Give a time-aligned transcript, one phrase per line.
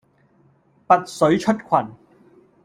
[0.87, 1.95] 拔萃出群